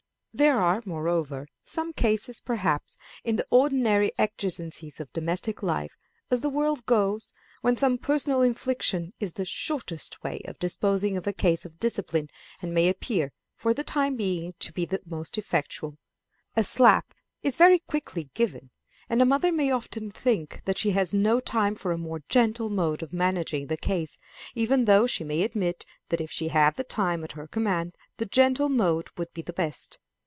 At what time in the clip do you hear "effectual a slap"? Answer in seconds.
15.37-17.13